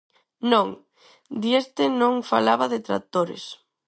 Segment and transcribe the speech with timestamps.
[0.51, 0.67] Non,
[1.43, 3.43] Dieste non falaba de tractores.